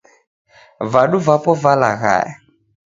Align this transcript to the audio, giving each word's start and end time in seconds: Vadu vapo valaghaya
Vadu 0.91 1.17
vapo 1.27 1.51
valaghaya 1.63 2.29